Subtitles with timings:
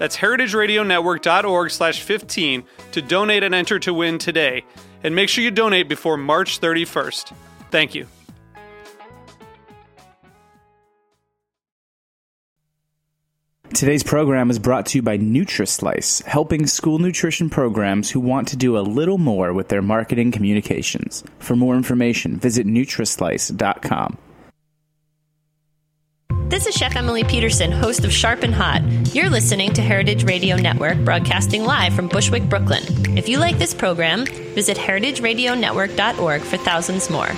[0.00, 4.64] That's heritageradionetwork.org slash 15 to donate and enter to win today.
[5.04, 7.34] And make sure you donate before March 31st.
[7.70, 8.06] Thank you.
[13.74, 18.56] Today's program is brought to you by NutriSlice, helping school nutrition programs who want to
[18.56, 21.22] do a little more with their marketing communications.
[21.40, 24.16] For more information, visit NutriSlice.com.
[26.50, 28.82] This is Chef Emily Peterson, host of Sharp and Hot.
[29.14, 32.82] You're listening to Heritage Radio Network, broadcasting live from Bushwick, Brooklyn.
[33.16, 37.28] If you like this program, visit heritageradionetwork.org for thousands more.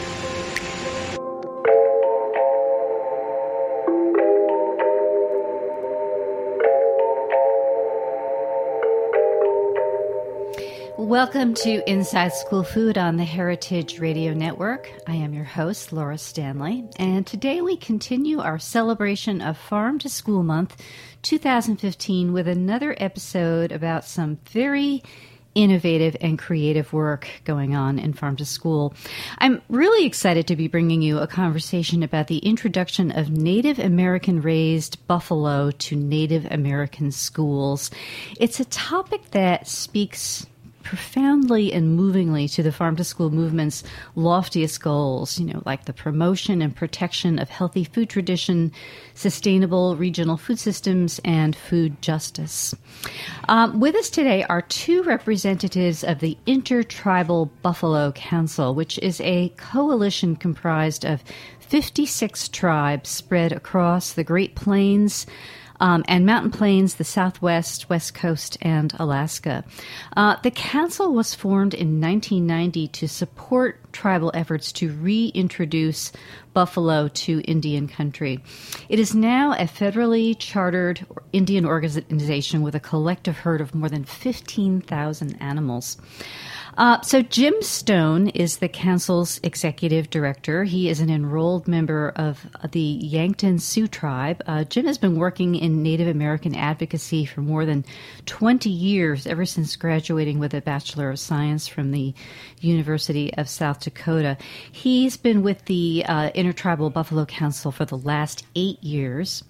[11.12, 14.90] Welcome to Inside School Food on the Heritage Radio Network.
[15.06, 20.08] I am your host, Laura Stanley, and today we continue our celebration of Farm to
[20.08, 20.82] School Month
[21.20, 25.02] 2015 with another episode about some very
[25.54, 28.94] innovative and creative work going on in Farm to School.
[29.36, 34.40] I'm really excited to be bringing you a conversation about the introduction of Native American
[34.40, 37.90] raised buffalo to Native American schools.
[38.40, 40.46] It's a topic that speaks
[40.82, 43.82] profoundly and movingly to the farm to school movement's
[44.14, 48.72] loftiest goals, you know, like the promotion and protection of healthy food tradition,
[49.14, 52.74] sustainable regional food systems, and food justice.
[53.48, 59.50] Um, with us today are two representatives of the Intertribal Buffalo Council, which is a
[59.56, 61.22] coalition comprised of
[61.60, 65.26] 56 tribes spread across the Great Plains
[65.82, 69.64] um, and mountain plains, the Southwest, West Coast, and Alaska.
[70.16, 76.12] Uh, the council was formed in 1990 to support tribal efforts to reintroduce
[76.54, 78.38] buffalo to Indian country.
[78.88, 84.04] It is now a federally chartered Indian organization with a collective herd of more than
[84.04, 85.96] 15,000 animals.
[86.76, 90.64] Uh, so, Jim Stone is the council's executive director.
[90.64, 94.42] He is an enrolled member of the Yankton Sioux tribe.
[94.46, 97.84] Uh, Jim has been working in Native American advocacy for more than
[98.24, 102.14] 20 years, ever since graduating with a Bachelor of Science from the
[102.60, 104.38] University of South Dakota.
[104.70, 109.44] He's been with the uh, Intertribal Buffalo Council for the last eight years.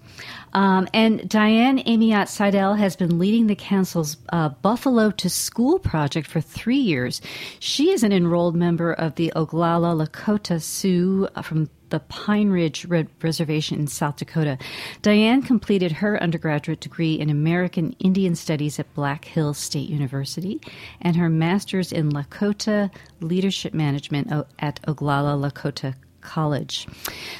[0.53, 6.27] Um, and Diane Amiot Seidel has been leading the council's uh, Buffalo to School project
[6.27, 7.12] for three years.
[7.59, 12.85] She is an enrolled member of the Oglala Lakota Sioux uh, from the Pine Ridge
[12.85, 14.57] Red Reservation in South Dakota.
[15.03, 20.59] Diane completed her undergraduate degree in American Indian Studies at Black Hills State University
[21.01, 26.87] and her master's in Lakota Leadership Management uh, at Oglala Lakota College.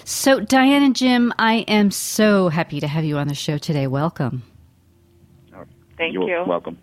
[0.03, 3.87] So, Diane and Jim, I am so happy to have you on the show today.
[3.87, 4.43] Welcome.
[5.97, 6.43] Thank You're you.
[6.45, 6.77] welcome.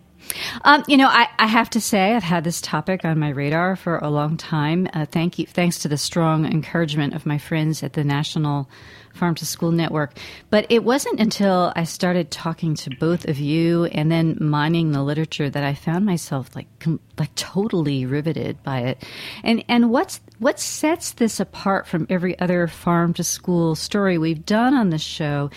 [0.63, 3.75] Um, you know, I, I, have to say, I've had this topic on my radar
[3.75, 4.87] for a long time.
[4.93, 8.69] Uh, thank you, thanks to the strong encouragement of my friends at the National
[9.13, 10.17] Farm to School Network.
[10.49, 15.03] But it wasn't until I started talking to both of you and then mining the
[15.03, 19.03] literature that I found myself like com- like totally riveted by it.
[19.43, 24.45] And and what's what sets this apart from every other farm to school story we've
[24.45, 25.49] done on the show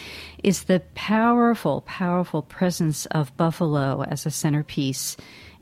[0.42, 5.16] is the powerful, powerful presence of buffalo as a centerpiece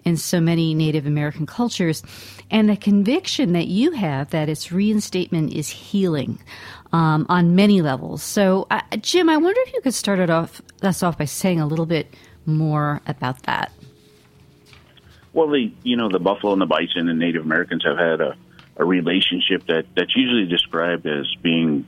[0.05, 2.03] in so many Native American cultures,
[2.51, 6.39] and the conviction that you have that its reinstatement is healing
[6.93, 8.23] um, on many levels.
[8.23, 11.61] So, uh, Jim, I wonder if you could start it off us off by saying
[11.61, 12.15] a little bit
[12.47, 13.73] more about that.
[15.33, 18.37] Well, the you know the buffalo and the bison and Native Americans have had a,
[18.77, 21.87] a relationship that that's usually described as being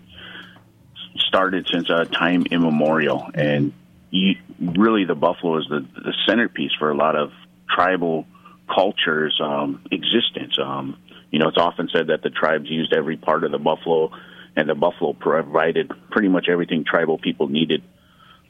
[1.16, 3.72] started since a time immemorial, and
[4.10, 7.32] you, really the buffalo is the, the centerpiece for a lot of
[7.68, 8.26] tribal
[8.68, 10.58] cultures' um, existence.
[10.58, 10.96] Uh, Um,
[11.30, 14.10] you know, it's often said that the tribes used every part of the buffalo,
[14.56, 17.82] and the buffalo provided pretty much everything tribal people needed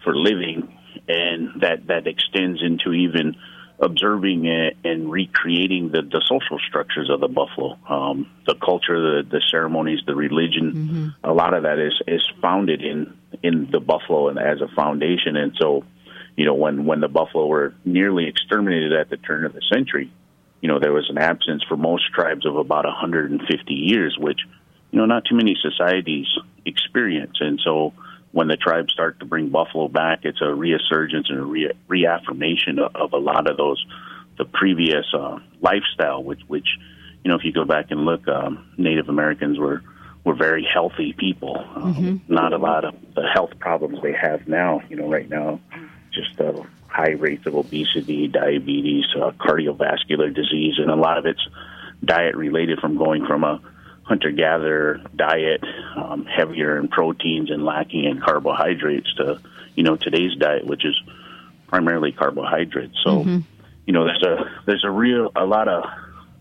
[0.02, 0.76] for living,
[1.08, 3.36] and that that extends into even
[3.80, 4.46] observing
[4.84, 10.00] and recreating the, the social structures of the buffalo, um, the culture, the, the ceremonies,
[10.06, 10.72] the religion.
[10.72, 11.08] Mm-hmm.
[11.24, 15.36] A lot of that is is founded in in the buffalo and as a foundation.
[15.36, 15.84] And so,
[16.36, 20.12] you know, when when the buffalo were nearly exterminated at the turn of the century,
[20.60, 24.40] you know, there was an absence for most tribes of about 150 years, which
[24.94, 26.28] you know not too many societies
[26.64, 27.38] experience.
[27.40, 27.92] And so
[28.30, 32.78] when the tribes start to bring buffalo back, it's a resurgence and a re- reaffirmation
[32.78, 33.84] of, of a lot of those
[34.38, 36.68] the previous uh, lifestyle, which which
[37.24, 39.82] you know if you go back and look, um, Native Americans were
[40.22, 41.58] were very healthy people.
[41.74, 42.32] Um, mm-hmm.
[42.32, 44.80] Not a lot of the health problems they have now.
[44.88, 45.58] You know, right now,
[46.12, 51.44] just uh, high rates of obesity, diabetes, uh, cardiovascular disease, and a lot of it's
[52.04, 53.60] diet related from going from a
[54.04, 55.62] hunter gatherer diet,
[55.96, 59.40] um, heavier in proteins and lacking in carbohydrates to,
[59.74, 61.00] you know, today's diet, which is
[61.66, 62.96] primarily carbohydrates.
[63.02, 63.38] So, mm-hmm.
[63.86, 65.84] you know, there's a there's a real a lot of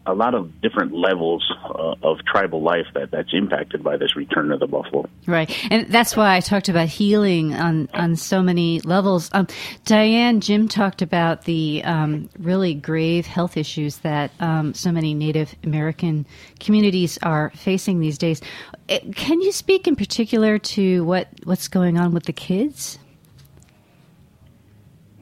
[0.06, 4.52] a lot of different levels uh, of tribal life that that's impacted by this return
[4.52, 5.08] of the buffalo.
[5.26, 9.30] Right, and that's why I talked about healing on on so many levels.
[9.34, 9.48] Um,
[9.86, 15.56] Diane, Jim talked about the um, really grave health issues that um, so many Native
[15.64, 16.26] American
[16.60, 18.42] communities are facing these days.
[18.90, 23.00] Eh, can you speak in particular to what what's going on with the kids?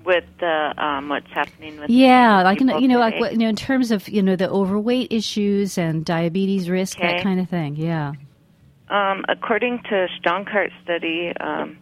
[0.06, 3.40] With the um, what's happening with yeah, like you know, you know like what, you
[3.40, 7.18] know, in terms of you know the overweight issues and diabetes risk, okay.
[7.18, 7.76] that kind of thing.
[7.76, 8.14] Yeah.
[8.90, 11.78] Um, according to Strongheart study, um,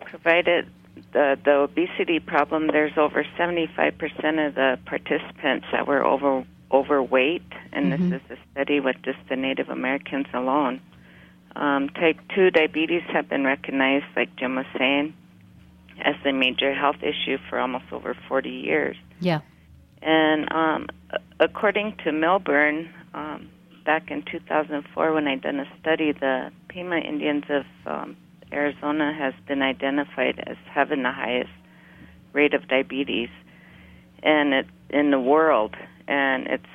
[0.00, 0.68] provided
[1.12, 7.42] the the obesity problem, there's over 75 percent of the participants that were over overweight,
[7.72, 8.10] and mm-hmm.
[8.10, 10.80] this is a study with just the Native Americans alone.
[11.56, 15.14] Um, type 2 diabetes have been recognized, like Jim was saying
[16.02, 18.96] as a major health issue for almost over 40 years.
[19.20, 19.40] Yeah.
[20.02, 20.88] And um,
[21.40, 23.48] according to Melbourne, um,
[23.84, 28.16] back in 2004, when I done a study, the Pima Indians of um,
[28.52, 31.50] Arizona has been identified as having the highest
[32.32, 33.30] rate of diabetes,
[34.22, 35.74] and it in the world,
[36.06, 36.68] and it's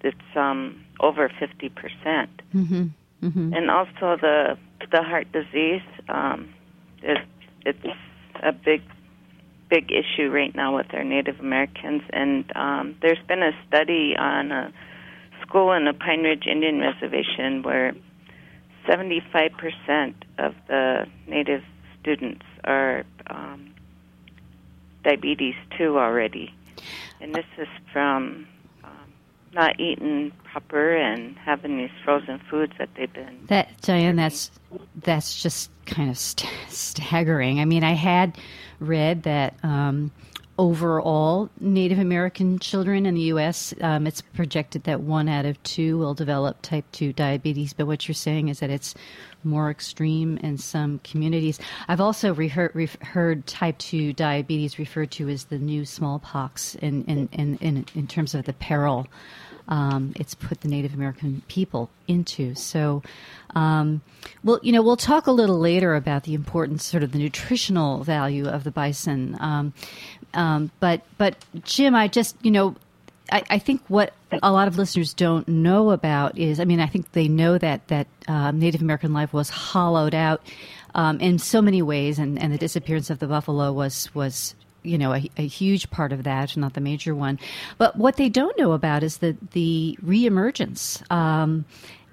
[0.00, 2.30] it's um, over 50 percent.
[2.54, 2.86] Mm-hmm.
[3.22, 3.52] Mm-hmm.
[3.52, 4.58] And also the
[4.90, 6.52] the heart disease, um,
[7.02, 7.18] it,
[7.64, 7.78] it's
[8.42, 8.82] a big
[9.70, 14.52] big issue right now with our Native Americans, and um, there's been a study on
[14.52, 14.70] a
[15.40, 17.94] school in the Pine Ridge Indian Reservation where
[18.86, 21.62] 75% of the Native
[22.00, 23.72] students are um,
[25.04, 26.52] diabetes two already,
[27.20, 28.46] and this is from
[29.52, 33.44] not eating proper and having these frozen foods that they've been.
[33.48, 34.50] That Diane, that's
[34.96, 37.60] that's just kind of st- staggering.
[37.60, 38.38] I mean, I had
[38.80, 40.10] read that um,
[40.58, 45.98] overall Native American children in the U.S., um, it's projected that one out of two
[45.98, 47.72] will develop type two diabetes.
[47.72, 48.94] But what you're saying is that it's
[49.44, 51.58] more extreme in some communities.
[51.88, 57.04] I've also reheard, re- heard type 2 diabetes referred to as the new smallpox in,
[57.04, 59.06] in, in, in, in terms of the peril
[59.68, 62.54] um, it's put the Native American people into.
[62.54, 63.02] So,
[63.54, 64.02] um,
[64.44, 68.04] well, you know, we'll talk a little later about the importance, sort of the nutritional
[68.04, 69.36] value of the bison.
[69.40, 69.72] Um,
[70.34, 72.76] um but, but Jim, I just, you know,
[73.30, 76.86] I, I, think what a lot of listeners don't know about is, I mean, I
[76.86, 80.42] think they know that that uh, Native American life was hollowed out
[80.94, 84.98] um, in so many ways, and, and the disappearance of the buffalo was was you
[84.98, 87.38] know a, a, huge part of that, not the major one.
[87.78, 91.10] But what they don't know about is the the reemergence.
[91.10, 91.64] Um,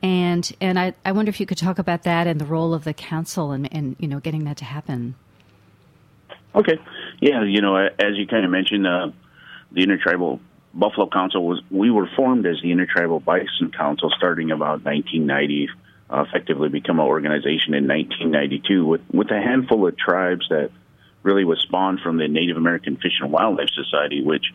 [0.01, 2.83] and and I, I wonder if you could talk about that and the role of
[2.83, 5.15] the council and, and you know getting that to happen.
[6.55, 6.79] Okay,
[7.19, 9.11] yeah, you know, as you kind of mentioned, uh,
[9.71, 10.39] the Intertribal
[10.73, 15.69] Buffalo Council was we were formed as the Intertribal Bison Council starting about 1990,
[16.09, 20.71] uh, effectively become an organization in 1992 with with a handful of tribes that
[21.23, 24.45] really was spawned from the Native American Fish and Wildlife Society, which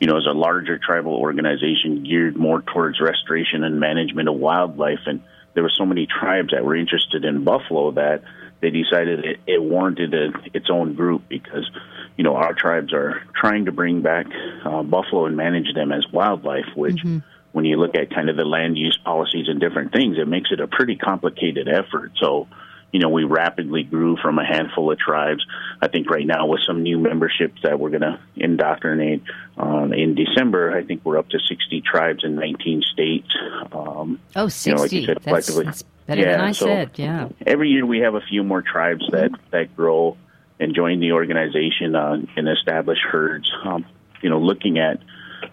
[0.00, 5.00] you know is a larger tribal organization geared more towards restoration and management of wildlife.
[5.06, 5.22] And
[5.54, 8.22] there were so many tribes that were interested in buffalo that
[8.60, 11.70] they decided it, it warranted a, its own group because
[12.16, 14.26] you know our tribes are trying to bring back
[14.64, 16.96] uh, buffalo and manage them as wildlife, which.
[16.96, 17.18] Mm-hmm.
[17.50, 20.50] When you look at kind of the land use policies and different things, it makes
[20.52, 22.12] it a pretty complicated effort.
[22.20, 22.46] So,
[22.92, 25.44] you know, we rapidly grew from a handful of tribes.
[25.80, 29.22] I think right now with some new memberships that we're going to indoctrinate
[29.58, 33.28] um, in December, I think we're up to 60 tribes in 19 states.
[33.72, 34.70] Um, oh, 60.
[34.70, 37.28] You know, like you said, that's, that's better yeah, than I so said, yeah.
[37.46, 40.16] Every year we have a few more tribes that, that grow
[40.58, 43.84] and join the organization uh, and establish herds, um,
[44.22, 45.00] you know, looking at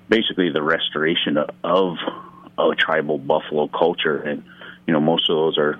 [0.07, 1.97] basically the restoration of,
[2.57, 4.17] of a tribal buffalo culture.
[4.17, 4.43] And,
[4.87, 5.79] you know, most of those are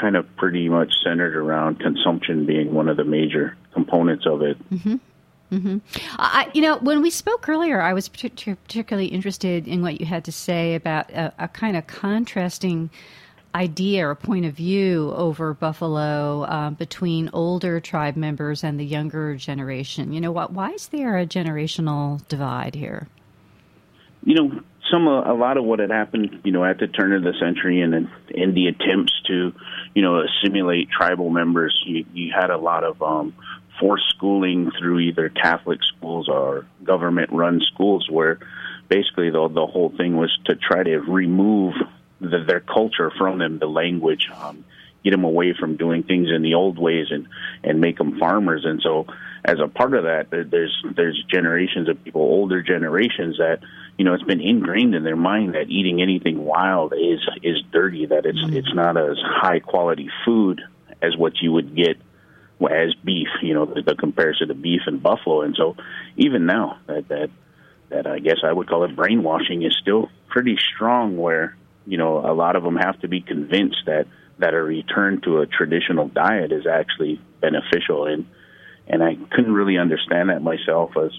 [0.00, 4.70] kind of pretty much centered around consumption being one of the major components of it.
[4.70, 4.96] Mm-hmm.
[5.52, 5.78] Mm-hmm.
[6.18, 10.24] I, you know, when we spoke earlier, I was particularly interested in what you had
[10.24, 12.90] to say about a, a kind of contrasting
[13.54, 19.36] idea or point of view over Buffalo uh, between older tribe members and the younger
[19.36, 20.12] generation.
[20.12, 20.52] You know, what?
[20.52, 23.06] Why is there a generational divide here?
[24.24, 24.60] You know,
[24.90, 27.80] some a lot of what had happened, you know, at the turn of the century,
[27.80, 29.52] and in the attempts to,
[29.94, 33.34] you know, assimilate tribal members, you, you had a lot of um,
[33.78, 38.38] forced schooling through either Catholic schools or government-run schools, where
[38.88, 41.74] basically the the whole thing was to try to remove
[42.20, 44.64] the, their culture from them, the language, um,
[45.02, 47.28] get them away from doing things in the old ways, and
[47.62, 48.64] and make them farmers.
[48.64, 49.06] And so,
[49.44, 53.60] as a part of that, there's there's generations of people, older generations that
[53.96, 58.06] you know it's been ingrained in their mind that eating anything wild is is dirty,
[58.06, 58.56] that it's mm-hmm.
[58.56, 60.60] it's not as high quality food
[61.02, 61.96] as what you would get
[62.60, 63.28] as beef.
[63.42, 65.76] You know, the, the comparison to beef and buffalo, and so
[66.16, 67.30] even now that that
[67.90, 72.18] that I guess I would call it brainwashing is still pretty strong where you know,
[72.18, 74.06] a lot of them have to be convinced that
[74.38, 78.26] that a return to a traditional diet is actually beneficial and
[78.86, 81.12] and I couldn't really understand that myself as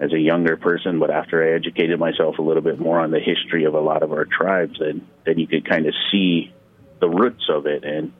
[0.00, 3.20] as a younger person, but after I educated myself a little bit more on the
[3.20, 6.52] history of a lot of our tribes, then then you could kind of see
[7.00, 7.84] the roots of it.
[7.84, 8.12] And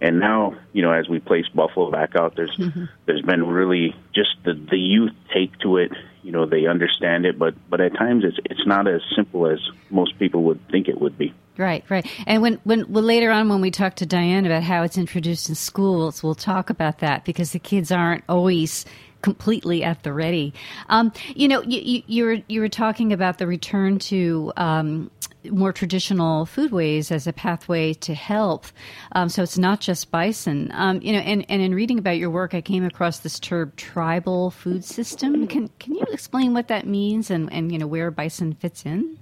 [0.00, 2.84] and now you know as we place buffalo back out there's mm-hmm.
[3.06, 5.90] there's been really just the the youth take to it
[6.22, 9.58] you know they understand it but but at times it's it's not as simple as
[9.90, 11.34] most people would think it would be.
[11.58, 12.06] Right right.
[12.26, 15.48] And when when well, later on when we talk to diane about how it's introduced
[15.48, 18.84] in schools we'll talk about that because the kids aren't always
[19.22, 20.54] completely at the ready.
[20.88, 25.10] Um, you know, you, you, you, were you were talking about the return to um,
[25.50, 28.72] more traditional foodways as a pathway to health.
[29.12, 30.70] Um, so it's not just bison.
[30.74, 33.72] Um, you know, and, and in reading about your work, I came across this term
[33.76, 35.46] tribal food system.
[35.46, 39.18] Can can you explain what that means and, and you know where bison fits in?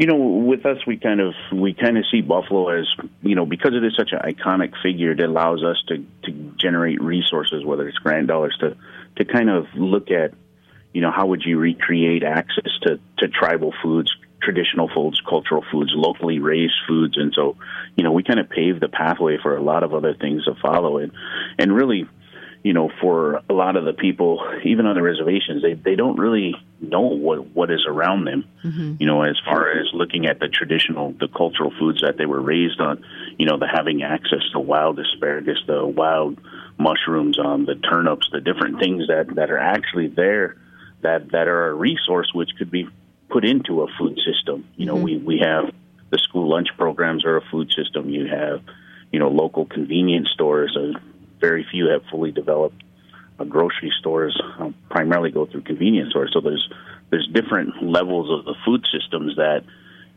[0.00, 2.86] You know, with us, we kind of we kind of see buffalo as
[3.20, 5.10] you know because it is such an iconic figure.
[5.10, 8.78] It allows us to to generate resources, whether it's grant dollars, to
[9.16, 10.32] to kind of look at
[10.94, 14.10] you know how would you recreate access to to tribal foods
[14.42, 17.56] traditional foods, cultural foods, locally raised foods, and so
[17.94, 20.54] you know we kind of pave the pathway for a lot of other things to
[20.62, 20.96] follow.
[20.96, 21.12] And
[21.58, 22.08] and really,
[22.62, 26.18] you know, for a lot of the people, even on the reservations, they they don't
[26.18, 28.44] really know what what is around them.
[28.62, 28.96] Mm-hmm.
[28.98, 32.40] You know, as far as looking at the traditional, the cultural foods that they were
[32.40, 33.02] raised on.
[33.38, 36.38] You know, the having access to wild asparagus, the wild
[36.78, 40.56] mushrooms, um, the turnips, the different things that that are actually there
[41.02, 42.88] that that are a resource which could be
[43.30, 44.68] put into a food system.
[44.76, 45.04] You know, mm-hmm.
[45.04, 45.72] we we have
[46.10, 48.10] the school lunch programs are a food system.
[48.10, 48.62] You have,
[49.12, 50.76] you know, local convenience stores.
[51.40, 52.82] Very few have fully developed
[53.38, 54.40] uh, grocery stores.
[54.58, 56.30] Uh, primarily go through convenience stores.
[56.32, 56.68] So there's
[57.10, 59.64] there's different levels of the food systems that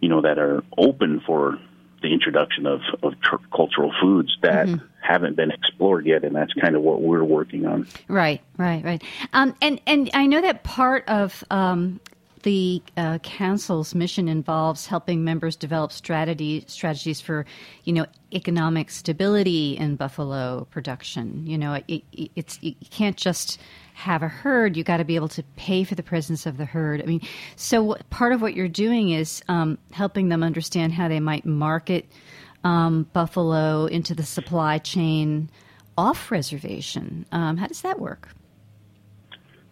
[0.01, 1.57] you know that are open for
[2.03, 4.85] the introduction of, of tr- cultural foods that mm-hmm.
[5.01, 7.87] haven't been explored yet, and that's kind of what we're working on.
[8.07, 9.03] Right, right, right.
[9.31, 11.99] Um, and and I know that part of um,
[12.43, 17.45] the uh, council's mission involves helping members develop strategy strategies for,
[17.85, 21.45] you know, economic stability in buffalo production.
[21.47, 23.59] You know, it, it, it's you can't just
[23.93, 26.65] have a herd; you got to be able to pay for the presence of the
[26.65, 27.01] herd.
[27.01, 27.21] I mean,
[27.55, 32.05] so part of what you're doing is um, helping them understand how they might market
[32.63, 35.49] um, buffalo into the supply chain
[35.97, 37.25] off reservation.
[37.31, 38.29] Um, how does that work?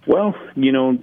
[0.07, 0.97] Well, you know,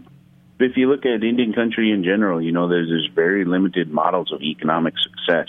[0.58, 4.32] if you look at Indian country in general, you know, there's, there's very limited models
[4.32, 5.48] of economic success.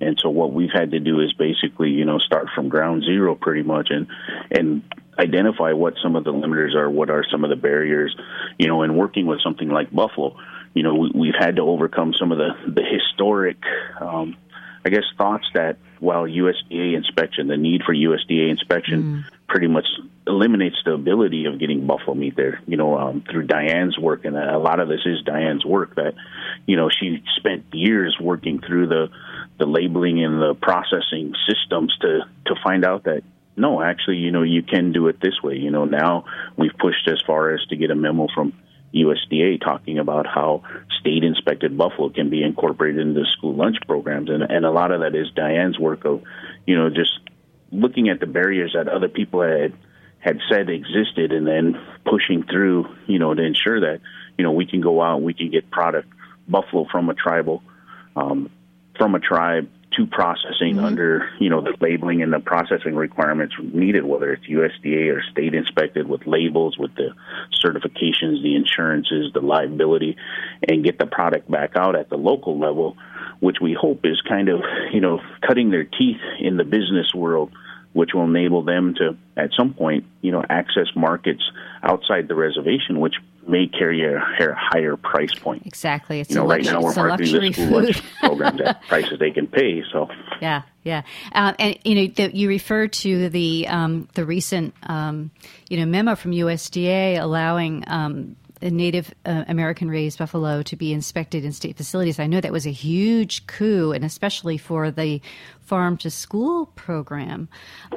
[0.00, 3.34] And so what we've had to do is basically, you know, start from ground zero
[3.34, 4.06] pretty much and,
[4.50, 4.82] and
[5.18, 8.14] identify what some of the limiters are, what are some of the barriers,
[8.58, 10.36] you know, and working with something like Buffalo,
[10.74, 13.56] you know, we, we've had to overcome some of the, the historic,
[14.00, 14.36] um,
[14.84, 19.35] I guess, thoughts that while USDA inspection, the need for USDA inspection mm.
[19.48, 19.86] Pretty much
[20.26, 22.60] eliminates the ability of getting buffalo meat there.
[22.66, 25.94] You know, um, through Diane's work, and a lot of this is Diane's work.
[25.96, 26.14] That
[26.66, 29.08] you know she spent years working through the
[29.58, 33.22] the labeling and the processing systems to to find out that
[33.56, 35.56] no, actually, you know, you can do it this way.
[35.56, 36.26] You know, now
[36.56, 38.52] we've pushed as far as to get a memo from
[38.94, 40.62] USDA talking about how
[41.00, 44.30] state inspected buffalo can be incorporated into school lunch programs.
[44.30, 46.22] And, and a lot of that is Diane's work of,
[46.66, 47.18] you know, just
[47.70, 49.72] looking at the barriers that other people had
[50.18, 54.00] had said existed and then pushing through, you know, to ensure that,
[54.36, 56.08] you know, we can go out, we can get product
[56.48, 57.62] buffalo from a tribal,
[58.16, 58.50] um,
[58.96, 60.84] from a tribe to processing mm-hmm.
[60.84, 65.54] under you know the labeling and the processing requirements needed, whether it's USDA or state
[65.54, 67.14] inspected with labels, with the
[67.64, 70.16] certifications, the insurances, the liability,
[70.68, 72.96] and get the product back out at the local level,
[73.40, 74.60] which we hope is kind of
[74.92, 77.52] you know cutting their teeth in the business world
[77.96, 81.42] which will enable them to, at some point, you know, access markets
[81.82, 83.14] outside the reservation, which
[83.48, 84.20] may carry a
[84.54, 85.62] higher price point.
[85.64, 86.20] Exactly.
[86.20, 89.82] It's you know, right now we're marketing the school programs at prices they can pay.
[89.90, 90.08] So
[90.42, 91.02] yeah, yeah,
[91.32, 95.30] uh, and you know the, you refer to the um, the recent um,
[95.70, 97.82] you know memo from USDA allowing.
[97.86, 102.18] Um, Native uh, American raised buffalo to be inspected in state facilities.
[102.18, 105.20] I know that was a huge coup, and especially for the
[105.60, 107.48] farm to school program.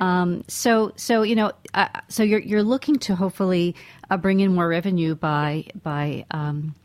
[0.01, 3.75] Um, so, so you know, uh, so you're you're looking to hopefully
[4.09, 6.75] uh, bring in more revenue by by um,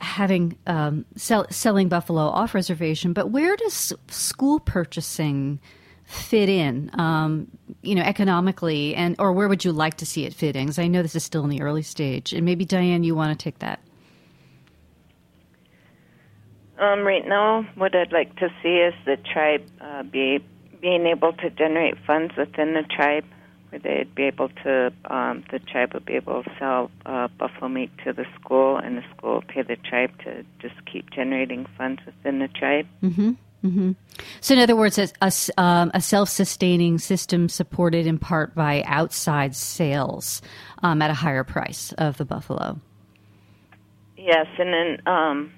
[0.00, 3.12] having um, sell, selling buffalo off reservation.
[3.12, 5.60] But where does school purchasing
[6.12, 6.90] fit in?
[6.98, 7.48] Um,
[7.82, 10.66] you know, economically, and or where would you like to see it fit in?
[10.66, 13.38] Because I know this is still in the early stage, and maybe Diane, you want
[13.38, 13.80] to take that.
[16.78, 20.44] Um, right now, what I'd like to see is the tribe uh, be
[20.80, 23.24] being able to generate funds within the tribe,
[23.68, 27.68] where they'd be able to, um, the tribe would be able to sell uh, buffalo
[27.68, 31.66] meat to the school, and the school would pay the tribe to just keep generating
[31.78, 32.86] funds within the tribe.
[33.00, 33.32] Mm-hmm.
[33.64, 33.92] Mm-hmm.
[34.40, 39.54] So, in other words, a, a, um, a, self-sustaining system supported in part by outside
[39.54, 40.42] sales
[40.82, 42.80] um, at a higher price of the buffalo.
[44.16, 45.52] Yes, and then um,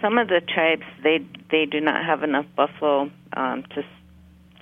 [0.00, 1.18] some of the tribes they
[1.50, 3.82] they do not have enough buffalo um, to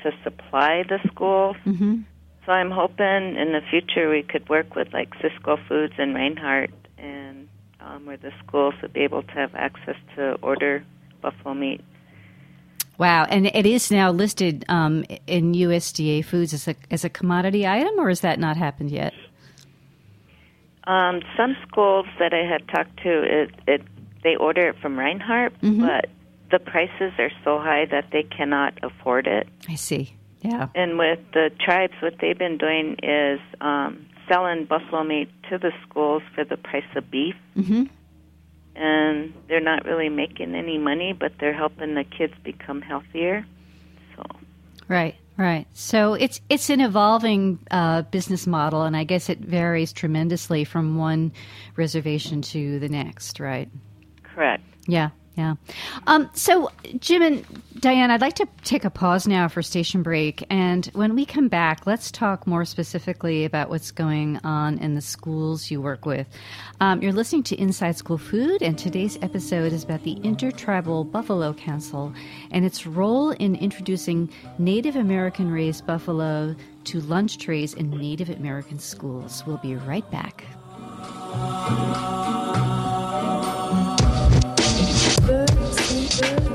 [0.02, 1.56] to supply the schools.
[1.64, 2.02] Mm-hmm.
[2.44, 6.70] So I'm hoping in the future we could work with like Sysco Foods and Reinhart,
[6.98, 7.48] and
[7.80, 10.84] um, where the schools would be able to have access to order
[11.20, 11.80] buffalo meat.
[13.02, 17.66] Wow, and it is now listed um, in USDA foods as a as a commodity
[17.66, 19.12] item, or has that not happened yet?
[20.84, 23.82] Um, some schools that I had talked to, it, it
[24.22, 25.84] they order it from Reinhart, mm-hmm.
[25.84, 26.10] but
[26.52, 29.48] the prices are so high that they cannot afford it.
[29.68, 30.14] I see.
[30.42, 30.68] Yeah.
[30.76, 35.72] And with the tribes, what they've been doing is um, selling buffalo meat to the
[35.82, 37.34] schools for the price of beef.
[37.56, 37.86] Mm-hmm.
[38.74, 43.46] And they're not really making any money, but they're helping the kids become healthier.
[44.16, 44.22] So.
[44.88, 45.16] Right.
[45.36, 45.66] Right.
[45.72, 50.96] So it's it's an evolving uh, business model, and I guess it varies tremendously from
[50.98, 51.32] one
[51.76, 53.40] reservation to the next.
[53.40, 53.70] Right.
[54.22, 54.62] Correct.
[54.86, 55.10] Yeah.
[55.36, 55.54] Yeah.
[56.06, 57.46] Um, so, Jim and
[57.80, 60.44] Diane, I'd like to take a pause now for station break.
[60.50, 65.00] And when we come back, let's talk more specifically about what's going on in the
[65.00, 66.26] schools you work with.
[66.80, 71.54] Um, you're listening to Inside School Food, and today's episode is about the Intertribal Buffalo
[71.54, 72.12] Council
[72.50, 78.78] and its role in introducing Native American raised buffalo to lunch trays in Native American
[78.78, 79.44] schools.
[79.46, 80.44] We'll be right back.
[86.14, 86.51] Thank you.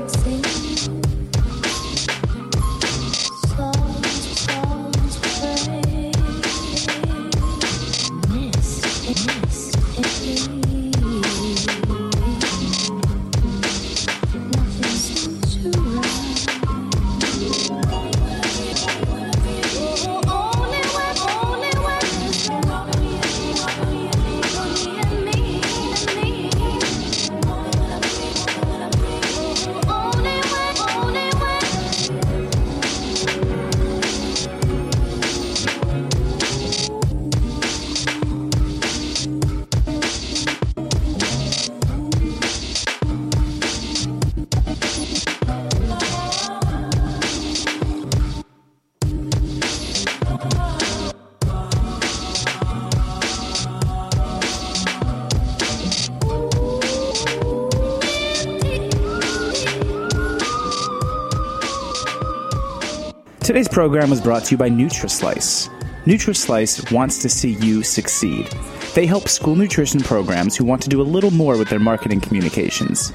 [63.48, 65.70] Today's program was brought to you by NutriSlice.
[66.04, 68.46] NutriSlice wants to see you succeed.
[68.94, 72.20] They help school nutrition programs who want to do a little more with their marketing
[72.20, 73.10] communications.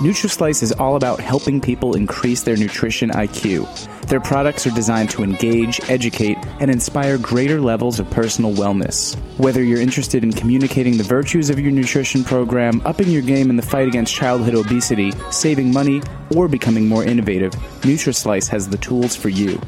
[0.00, 3.68] NutriSlice is all about helping people increase their nutrition IQ.
[4.08, 9.16] Their products are designed to engage, educate, and inspire greater levels of personal wellness.
[9.38, 13.56] Whether you're interested in communicating the virtues of your nutrition program, upping your game in
[13.56, 16.02] the fight against childhood obesity, saving money,
[16.36, 19.60] or becoming more innovative, NutriSlice has the tools for you.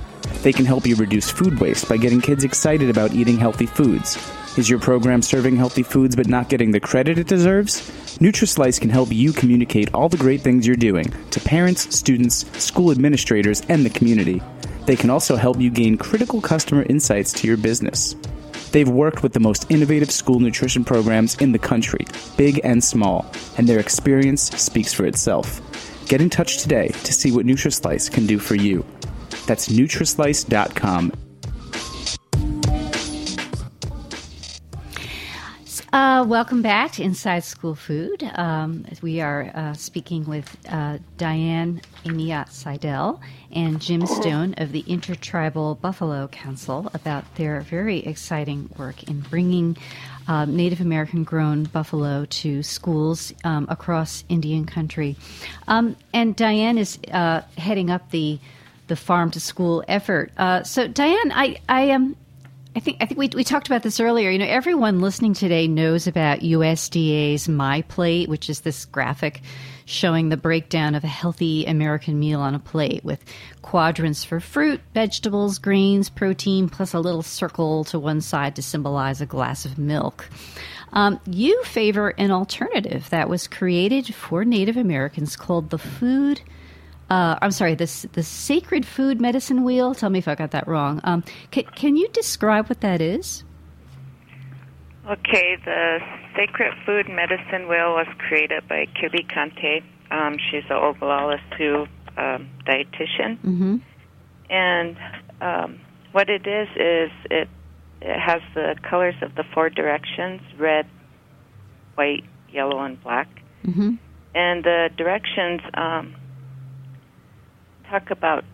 [0.42, 4.16] They can help you reduce food waste by getting kids excited about eating healthy foods.
[4.59, 7.81] Is your program serving healthy foods but not getting the credit it deserves?
[8.18, 12.90] NutriSlice can help you communicate all the great things you're doing to parents, students, school
[12.90, 14.42] administrators, and the community.
[14.86, 18.16] They can also help you gain critical customer insights to your business.
[18.72, 23.26] They've worked with the most innovative school nutrition programs in the country, big and small,
[23.58, 25.60] and their experience speaks for itself.
[26.08, 28.84] Get in touch today to see what NutriSlice can do for you.
[29.46, 31.31] That's Nutrislice.com.
[35.92, 38.22] Uh, welcome back to Inside School Food.
[38.37, 44.83] Um, we are uh, speaking with uh, Diane Amiot Seidel and Jim Stone of the
[44.87, 49.76] Intertribal Buffalo Council about their very exciting work in bringing
[50.28, 55.14] um, Native American grown buffalo to schools um, across Indian country.
[55.68, 58.38] Um, and Diane is uh, heading up the
[58.88, 60.33] the farm to school effort.
[60.37, 62.16] Uh, so, Diane, I, I am.
[62.74, 64.30] I think I think we, we talked about this earlier.
[64.30, 69.42] You know, everyone listening today knows about USDA's My Plate, which is this graphic
[69.85, 73.22] showing the breakdown of a healthy American meal on a plate with
[73.61, 79.20] quadrants for fruit, vegetables, grains, protein, plus a little circle to one side to symbolize
[79.20, 80.28] a glass of milk.
[80.94, 86.40] Um, you favor an alternative that was created for Native Americans called the Food
[87.12, 89.94] uh, I'm sorry, this the sacred food medicine wheel.
[89.94, 90.98] Tell me if I got that wrong.
[91.05, 93.44] Um, can, can you describe what that is?
[95.11, 95.98] Okay, the
[96.35, 99.83] sacred food medicine wheel was created by Kirby Kante.
[100.11, 103.77] Um, she's an Oglala Sioux um, dietitian, mm-hmm.
[104.48, 104.96] and
[105.42, 105.81] um,
[106.12, 107.48] what it is is it
[108.01, 110.87] it has the colors of the four directions: red,
[111.94, 113.29] white, yellow, and black.
[113.66, 113.96] Mm-hmm.
[114.35, 116.14] And the directions um,
[117.92, 118.44] talk about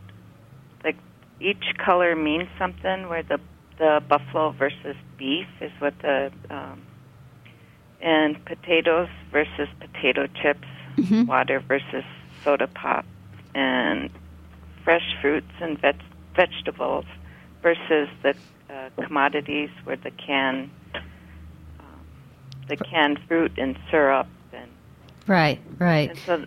[0.84, 0.96] like
[1.40, 3.08] each color means something.
[3.08, 3.40] Where the
[3.78, 6.82] the buffalo versus beef is what the um,
[8.00, 11.26] and potatoes versus potato chips, mm-hmm.
[11.26, 12.04] water versus
[12.44, 13.04] soda pop,
[13.54, 14.10] and
[14.84, 16.02] fresh fruits and veg-
[16.34, 17.04] vegetables
[17.62, 18.34] versus the
[18.70, 22.06] uh, commodities where the can um,
[22.68, 24.70] the canned fruit and syrup and
[25.26, 26.46] right right and so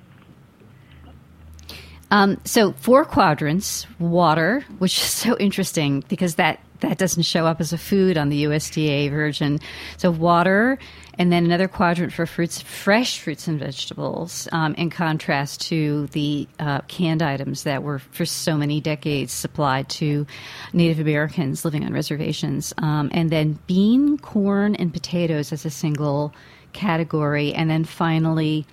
[2.12, 7.62] um, so four quadrants: water, which is so interesting because that that doesn't show up
[7.62, 9.60] as a food on the USDA version.
[9.98, 10.78] So water,
[11.18, 16.48] and then another quadrant for fruits, fresh fruits and vegetables, um, in contrast to the
[16.60, 20.26] uh, canned items that were for so many decades supplied to
[20.74, 22.74] Native Americans living on reservations.
[22.78, 26.34] Um, and then bean, corn, and potatoes as a single
[26.74, 28.66] category, and then finally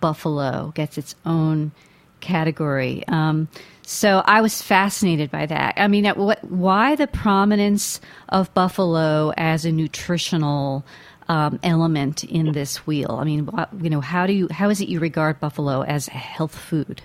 [0.00, 1.72] buffalo gets its own
[2.20, 3.04] category.
[3.08, 3.48] Um,
[3.82, 5.74] so I was fascinated by that.
[5.78, 10.84] I mean, what, why the prominence of buffalo as a nutritional
[11.28, 13.16] um, element in this wheel?
[13.18, 13.48] I mean,
[13.80, 17.00] you know, how do you how is it you regard buffalo as a health food?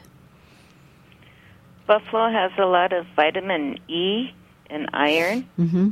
[1.87, 4.31] Buffalo has a lot of vitamin E
[4.69, 5.89] and iron, mm-hmm.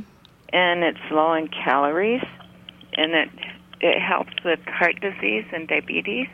[0.52, 2.24] and it's low in calories,
[2.98, 3.30] and it
[3.80, 6.28] it helps with heart disease and diabetes.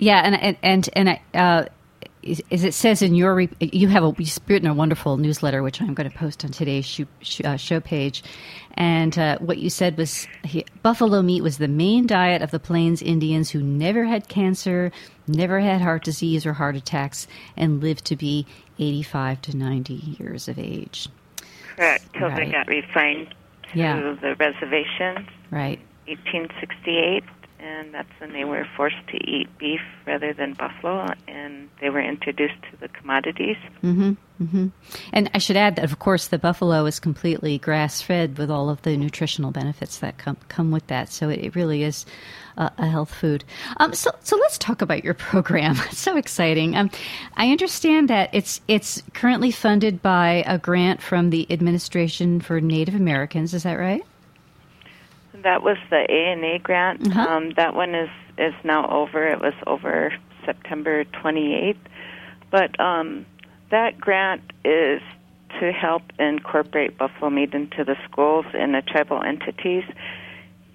[0.00, 1.68] Yeah, and and and, and uh,
[2.50, 5.92] as it says in your you have a you've written a wonderful newsletter which I'm
[5.92, 7.04] going to post on today's show,
[7.44, 8.24] uh, show page,
[8.74, 12.58] and uh, what you said was he, buffalo meat was the main diet of the
[12.58, 14.90] Plains Indians who never had cancer,
[15.28, 17.26] never had heart disease or heart attacks,
[17.58, 18.46] and lived to be
[18.78, 21.08] 85 to 90 years of age.
[21.76, 22.04] Correct.
[22.14, 22.46] Till right.
[22.46, 23.34] they got refined
[23.74, 24.00] yeah.
[24.00, 25.28] to the reservation.
[25.50, 25.78] Right.
[26.06, 27.22] 1868
[27.62, 32.00] and that's when they were forced to eat beef rather than buffalo, and they were
[32.00, 33.56] introduced to the commodities.
[33.82, 34.68] Mm-hmm, mm-hmm.
[35.12, 38.70] And I should add that, of course, the buffalo is completely grass fed with all
[38.70, 41.10] of the nutritional benefits that come come with that.
[41.10, 42.06] So it, really is
[42.56, 43.44] a, a, health food.
[43.78, 45.76] Um, so, so let's talk about your program.
[45.86, 46.76] It's so exciting.
[46.76, 46.90] Um,
[47.36, 52.94] I understand that it's it's currently funded by a grant from the Administration for Native
[52.94, 53.52] Americans.
[53.52, 54.02] Is that right?
[55.42, 57.06] That was the ANA grant.
[57.06, 57.20] Uh-huh.
[57.20, 59.26] Um, that one is is now over.
[59.26, 60.12] It was over
[60.44, 61.76] September 28th.
[62.50, 63.26] But um,
[63.70, 65.02] that grant is
[65.60, 69.84] to help incorporate buffalo meat into the schools and the tribal entities.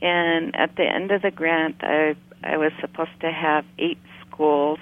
[0.01, 4.79] And at the end of the grant, I I was supposed to have eight schools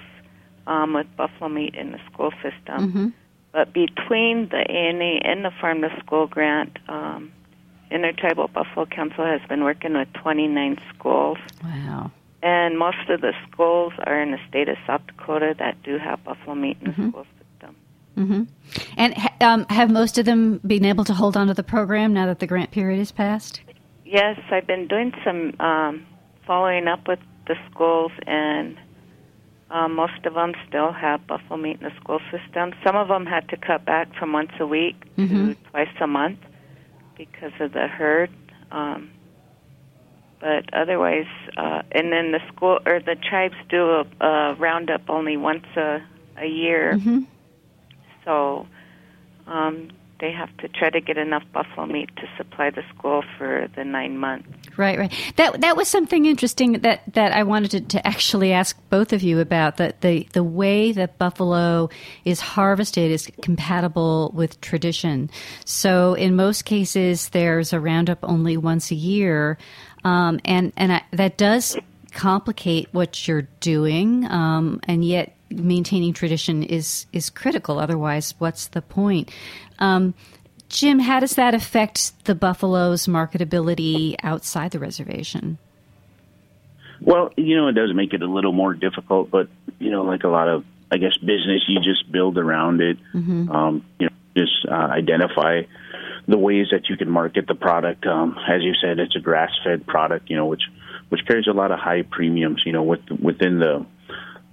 [0.66, 2.88] um, with buffalo meat in the school system.
[2.88, 3.08] Mm-hmm.
[3.52, 7.32] But between the ANA and the Farm to School grant, um,
[7.94, 11.38] Intertribal Buffalo Council has been working with 29 schools.
[11.62, 12.10] Wow.
[12.42, 16.22] And most of the schools are in the state of South Dakota that do have
[16.24, 17.08] buffalo meat in the Mm-hmm.
[17.10, 17.76] school system.
[18.16, 18.42] hmm
[18.98, 22.12] And ha- um, have most of them been able to hold on to the program
[22.12, 23.60] now that the grant period is passed?
[24.04, 26.06] Yes, I've been doing some um,
[26.46, 28.76] following up with the schools, and
[29.70, 32.72] um, most of them still have buffalo meat in the school system.
[32.84, 36.38] Some of them had to cut back from once a week to twice a month
[37.16, 38.30] because of the herd.
[38.70, 39.10] Um,
[40.40, 45.36] but otherwise, uh, and then the school or the tribes do a, a roundup only
[45.36, 46.02] once a
[46.36, 46.98] a year,
[48.24, 48.66] so
[49.46, 49.88] um,
[50.20, 53.84] they have to try to get enough buffalo meat to supply the school for the
[53.84, 54.48] nine months.
[54.76, 55.12] Right, right.
[55.36, 59.22] That that was something interesting that, that I wanted to, to actually ask both of
[59.22, 59.76] you about.
[59.76, 61.90] That the the way that buffalo
[62.24, 65.30] is harvested is compatible with tradition.
[65.64, 69.58] So in most cases, there's a roundup only once a year,
[70.02, 71.76] um, and and I, that does
[72.12, 77.78] complicate what you're doing, um, and yet maintaining tradition is is critical.
[77.78, 79.30] Otherwise, what's the point?
[79.78, 80.14] Um,
[80.74, 85.56] Jim, how does that affect the buffalo's marketability outside the reservation?
[87.00, 90.24] Well, you know, it does make it a little more difficult, but you know, like
[90.24, 92.98] a lot of, I guess, business, you just build around it.
[93.50, 95.62] Um, you know, just uh, identify
[96.26, 98.04] the ways that you can market the product.
[98.04, 100.62] Um, as you said, it's a grass-fed product, you know, which
[101.08, 102.62] which carries a lot of high premiums.
[102.66, 103.86] You know, with, within the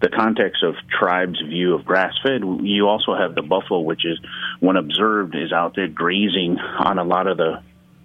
[0.02, 4.20] the context of tribes' view of grass-fed, you also have the buffalo, which is,
[4.60, 7.62] when observed, is out there grazing on a lot of the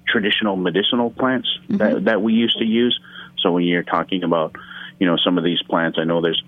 [0.07, 2.05] traditional medicinal plants that, mm-hmm.
[2.05, 2.99] that we used to use.
[3.39, 4.55] So when you're talking about,
[4.99, 6.43] you know, some of these plants, I know there's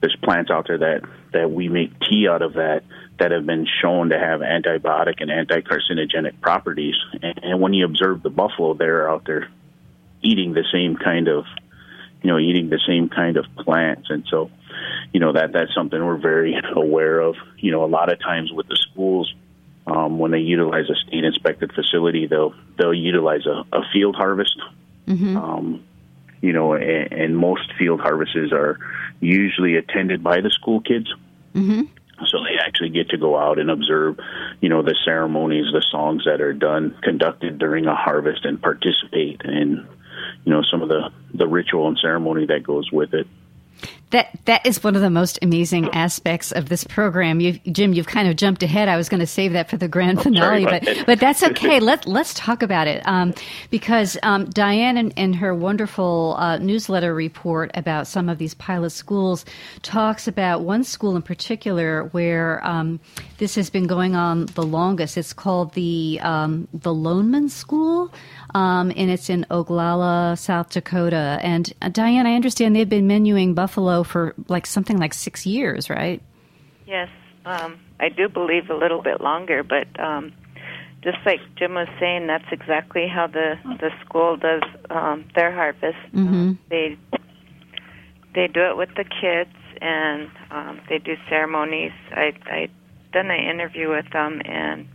[0.00, 1.02] there's plants out there that
[1.32, 2.82] that we make tea out of that
[3.18, 6.96] that have been shown to have antibiotic and anti-carcinogenic properties.
[7.22, 9.48] And, and when you observe the buffalo, they're out there
[10.20, 11.44] eating the same kind of,
[12.24, 14.50] you know, eating the same kind of plants, and so,
[15.12, 17.36] you know, that that's something we're very aware of.
[17.58, 19.32] You know, a lot of times with the schools,
[19.86, 24.58] um, when they utilize a state inspected facility, they'll they'll utilize a, a field harvest.
[25.36, 25.84] Um,
[26.40, 28.78] you know, and, and most field harvests are
[29.20, 31.12] usually attended by the school kids.
[31.54, 31.82] Mm-hmm.
[32.26, 34.18] So they actually get to go out and observe,
[34.60, 39.42] you know, the ceremonies, the songs that are done, conducted during a harvest, and participate
[39.44, 39.86] in,
[40.44, 43.26] you know, some of the the ritual and ceremony that goes with it.
[44.14, 47.40] That that is one of the most amazing aspects of this program.
[47.40, 48.88] You, Jim, you've kind of jumped ahead.
[48.88, 51.80] I was going to save that for the grand finale, but but that's okay.
[51.80, 53.34] Let let's talk about it um,
[53.70, 58.90] because um, Diane, in, in her wonderful uh, newsletter report about some of these pilot
[58.90, 59.44] schools,
[59.82, 63.00] talks about one school in particular where um,
[63.38, 65.18] this has been going on the longest.
[65.18, 68.12] It's called the um, the Loneman School.
[68.54, 71.40] Um, and it's in Oglala, South Dakota.
[71.42, 75.90] And uh, Diane, I understand they've been menuing buffalo for like something like six years,
[75.90, 76.22] right?
[76.86, 77.08] Yes,
[77.44, 80.32] um, I do believe a little bit longer, but um,
[81.02, 85.98] just like Jim was saying, that's exactly how the the school does um, their harvest.
[86.14, 86.96] Um, they
[88.34, 91.92] they do it with the kids, and um, they do ceremonies.
[92.10, 92.68] I I
[93.12, 94.88] done an interview with them, and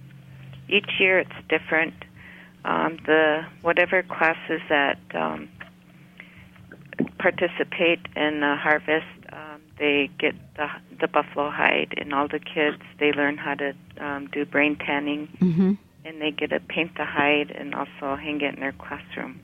[0.68, 1.94] each year it's different.
[2.66, 5.48] Um, the whatever classes that um,
[7.20, 10.68] participate in the harvest, um, they get the
[11.00, 15.28] the buffalo hide, and all the kids they learn how to um, do brain tanning,
[15.42, 15.74] Mm-hmm.
[16.06, 19.40] and they get to paint the hide and also hang it in their classroom.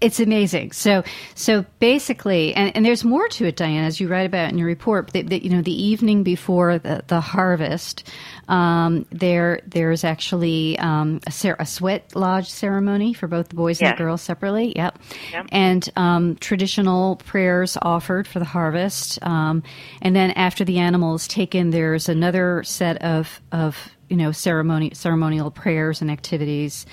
[0.00, 0.72] It's amazing.
[0.72, 4.58] So, so basically, and, and there's more to it, Diane, as you write about in
[4.58, 5.12] your report.
[5.12, 8.08] That, that you know, the evening before the, the harvest,
[8.48, 13.92] um, there there's actually um, a, a sweat lodge ceremony for both the boys and
[13.92, 14.72] the girls separately.
[14.76, 14.98] Yep,
[15.32, 15.46] Yep.
[15.52, 19.62] and um, traditional prayers offered for the harvest, um,
[20.00, 23.76] and then after the animal is taken, there's another set of of
[24.08, 26.86] you know ceremony ceremonial prayers and activities.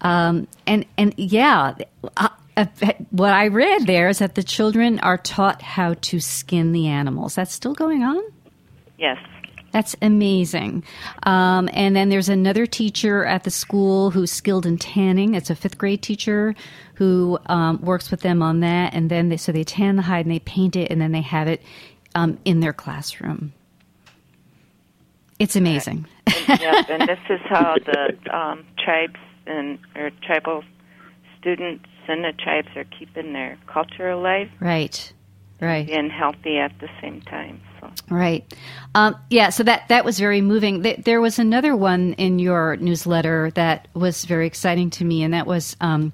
[0.00, 1.74] Um, and and yeah,
[2.16, 2.66] uh, uh,
[3.10, 7.34] what I read there is that the children are taught how to skin the animals.
[7.34, 8.22] That's still going on.
[8.98, 9.18] Yes.
[9.72, 10.84] That's amazing.
[11.24, 15.34] Um, and then there's another teacher at the school who's skilled in tanning.
[15.34, 16.54] It's a fifth grade teacher
[16.94, 18.94] who um, works with them on that.
[18.94, 21.20] And then they, so they tan the hide and they paint it, and then they
[21.20, 21.60] have it
[22.14, 23.52] um, in their classroom.
[25.38, 26.06] It's amazing.
[26.48, 30.62] yep, and this is how the um, tribes and or tribal
[31.38, 35.12] students and the tribes are keeping their culture alive, right,
[35.60, 37.60] right, and healthy at the same time.
[37.80, 37.90] So.
[38.10, 38.44] Right.
[38.94, 39.50] Um, yeah.
[39.50, 40.82] So that that was very moving.
[40.82, 45.46] There was another one in your newsletter that was very exciting to me, and that
[45.46, 46.12] was um,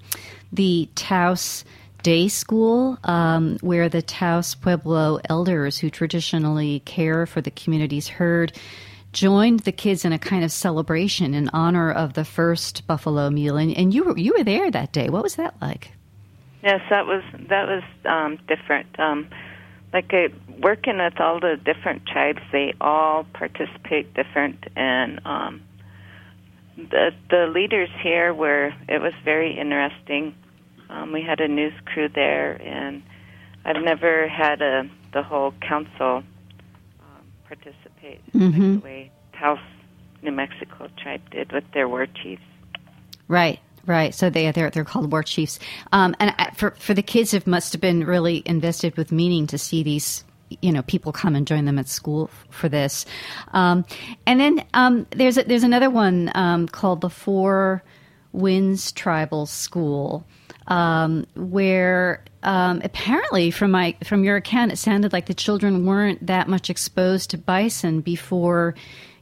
[0.53, 1.65] the Taos
[2.03, 8.53] Day School, um, where the Taos Pueblo elders, who traditionally care for the community's herd,
[9.13, 13.57] joined the kids in a kind of celebration in honor of the first buffalo meal.
[13.57, 15.09] And, and you were you were there that day.
[15.09, 15.93] What was that like?
[16.63, 18.99] Yes, that was that was um, different.
[18.99, 19.29] Um,
[19.93, 20.29] like uh,
[20.61, 25.63] working with all the different tribes, they all participate different, and um,
[26.77, 28.73] the the leaders here were.
[28.89, 30.35] It was very interesting.
[30.89, 33.03] Um, we had a news crew there, and
[33.65, 36.23] I've never had a the whole council
[37.55, 38.73] participate mm-hmm.
[38.73, 39.59] like the way Taos,
[40.23, 42.43] New Mexico tribe did with their war chiefs.
[43.29, 43.61] Right.
[43.85, 45.59] Right, so they they're they're called war chiefs,
[45.91, 49.59] um, and for for the kids, it must have been really invested with meaning to
[49.59, 50.23] see these
[50.61, 53.05] you know people come and join them at school for this,
[53.53, 53.85] um,
[54.25, 57.83] and then um, there's a, there's another one um, called the Four
[58.31, 60.25] Winds Tribal School,
[60.67, 66.27] um, where um, apparently from my from your account, it sounded like the children weren't
[66.27, 68.75] that much exposed to bison before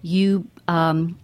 [0.02, 1.18] you um,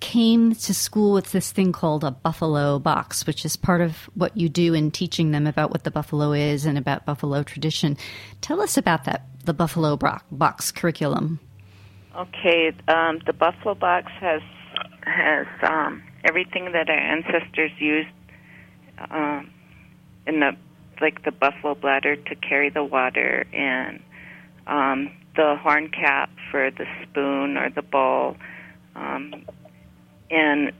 [0.00, 4.36] came to school with this thing called a buffalo box, which is part of what
[4.36, 7.96] you do in teaching them about what the buffalo is and about buffalo tradition.
[8.40, 9.98] Tell us about that, the buffalo
[10.30, 11.40] box curriculum.
[12.16, 14.42] Okay, um, the buffalo box has
[15.02, 18.08] has um, everything that our ancestors used
[19.10, 19.51] um,
[20.26, 20.56] in the
[21.00, 24.00] like the buffalo bladder to carry the water and
[24.66, 28.36] um, the horn cap for the spoon or the bowl.
[28.94, 29.46] Um,
[30.30, 30.72] and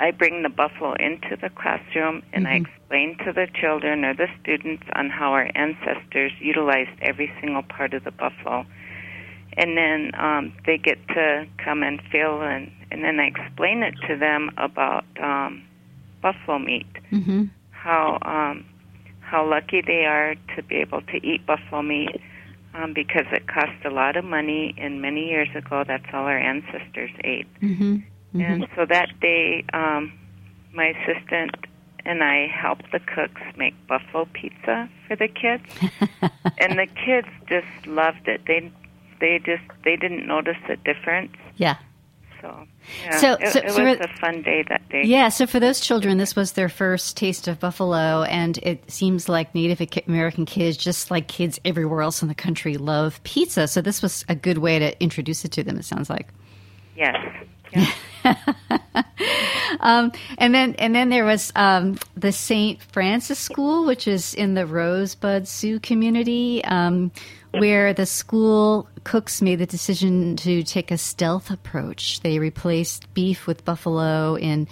[0.00, 2.66] I bring the buffalo into the classroom and mm-hmm.
[2.66, 7.62] I explain to the children or the students on how our ancestors utilized every single
[7.62, 8.66] part of the buffalo.
[9.54, 13.94] And then um, they get to come and feel, and, and then I explain it
[14.08, 15.62] to them about um,
[16.22, 17.44] buffalo meat, mm-hmm.
[17.82, 18.64] How um,
[19.20, 22.20] how lucky they are to be able to eat buffalo meat,
[22.74, 26.38] um, because it cost a lot of money, and many years ago, that's all our
[26.38, 27.46] ancestors ate.
[27.60, 27.94] Mm-hmm.
[27.94, 28.40] Mm-hmm.
[28.40, 30.12] And so that day, um,
[30.72, 31.54] my assistant
[32.04, 35.64] and I helped the cooks make buffalo pizza for the kids,
[36.58, 38.42] and the kids just loved it.
[38.46, 38.70] They
[39.20, 41.32] they just they didn't notice the difference.
[41.56, 41.78] Yeah.
[42.42, 42.66] So,
[43.04, 45.02] yeah, so, it, so it so was a fun day that day.
[45.04, 49.28] Yeah, so for those children, this was their first taste of buffalo, and it seems
[49.28, 53.68] like Native American kids, just like kids everywhere else in the country, love pizza.
[53.68, 55.78] So this was a good way to introduce it to them.
[55.78, 56.28] It sounds like.
[56.96, 57.16] Yes.
[58.24, 58.34] Yeah.
[59.80, 62.80] um, and then and then there was um, the St.
[62.92, 67.10] Francis School, which is in the Rosebud Sioux community, um,
[67.52, 72.20] where the school cooks made the decision to take a stealth approach.
[72.20, 74.68] They replaced beef with buffalo in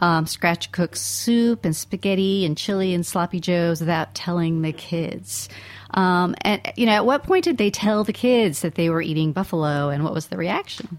[0.00, 5.48] um, scratch cooked soup and spaghetti and chili and sloppy joes without telling the kids.
[5.90, 9.02] Um, and you know, at what point did they tell the kids that they were
[9.02, 10.98] eating buffalo, and what was the reaction?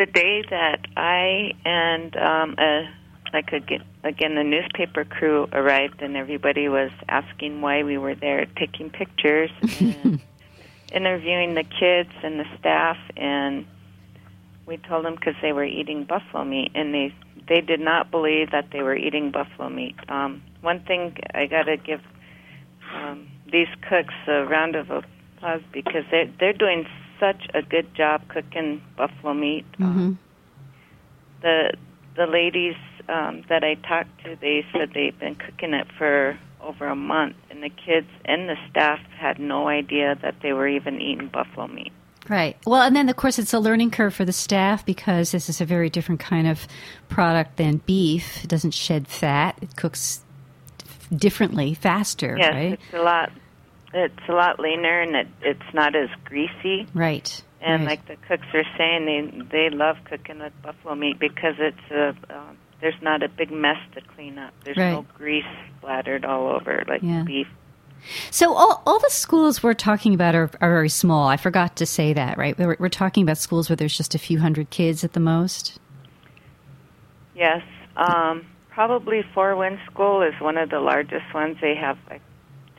[0.00, 2.88] the day that I and um, a,
[3.32, 8.46] like again, again the newspaper crew arrived and everybody was asking why we were there,
[8.56, 10.20] taking pictures and
[10.92, 13.66] interviewing the kids and the staff, and
[14.66, 17.14] we told them because they were eating buffalo meat and they
[17.48, 19.96] they did not believe that they were eating buffalo meat.
[20.08, 22.00] Um, one thing I got to give
[22.94, 26.86] um, these cooks a round of applause because they they're doing
[27.18, 29.66] such a good job cooking buffalo meat.
[29.72, 29.98] Mm-hmm.
[29.98, 30.18] Um,
[31.42, 31.72] the
[32.16, 32.76] the ladies
[33.10, 37.36] um, that I talked to, they said they've been cooking it for over a month,
[37.50, 41.66] and the kids and the staff had no idea that they were even eating buffalo
[41.66, 41.92] meat.
[42.28, 42.56] Right.
[42.66, 45.60] Well, and then of course it's a learning curve for the staff because this is
[45.60, 46.68] a very different kind of
[47.08, 48.44] product than beef.
[48.44, 49.58] It doesn't shed fat.
[49.60, 50.20] It cooks
[51.14, 52.36] differently, faster.
[52.38, 52.72] Yes, right?
[52.72, 53.32] it's a lot
[53.92, 56.86] it's a lot leaner and it, it's not as greasy.
[56.94, 57.42] Right.
[57.60, 57.98] And right.
[57.98, 62.14] like the cooks are saying, they they love cooking with buffalo meat because it's a
[62.32, 64.54] uh, there's not a big mess to clean up.
[64.64, 64.92] There's right.
[64.92, 65.44] no grease
[65.78, 67.22] splattered all over like yeah.
[67.22, 67.46] beef.
[68.30, 71.28] So all, all the schools we're talking about are, are very small.
[71.28, 72.58] I forgot to say that, right?
[72.58, 75.78] We're, we're talking about schools where there's just a few hundred kids at the most.
[77.34, 77.62] Yes,
[77.96, 81.58] um, probably Four Winds School is one of the largest ones.
[81.60, 82.22] They have like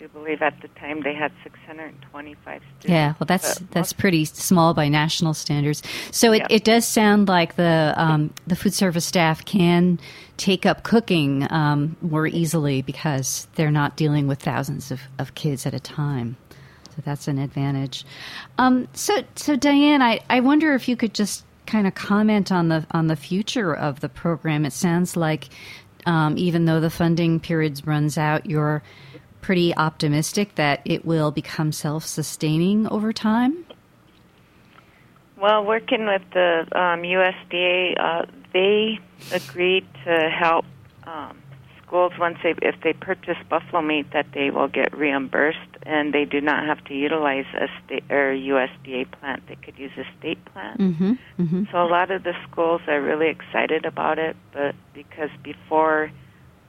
[0.02, 2.90] do believe at the time they had 625 students.
[2.90, 5.84] Yeah, well, that's that's pretty small by national standards.
[6.12, 6.48] So it, yeah.
[6.50, 10.00] it does sound like the um, the food service staff can
[10.38, 15.68] take up cooking um, more easily because they're not dealing with thousands of, of kids
[15.68, 16.36] at a time.
[16.96, 18.04] So that's an advantage.
[18.58, 22.70] Um, so, so Diane, I, I wonder if you could just kind of comment on
[22.70, 24.66] the on the future of the program.
[24.66, 25.50] It sounds like
[26.08, 28.82] um, even though the funding periods runs out, you're
[29.42, 33.66] pretty optimistic that it will become self sustaining over time.
[35.42, 39.00] Well, working with the um, USDA, uh, they
[39.32, 40.66] agreed to help
[41.04, 41.42] um,
[41.92, 46.26] schools once they if they purchase buffalo meat that they will get reimbursed and they
[46.26, 49.44] do not have to utilize a state or USDA plant.
[49.48, 50.80] They could use a state plant.
[50.80, 51.64] Mm-hmm, mm-hmm.
[51.72, 56.12] So a lot of the schools are really excited about it, but because before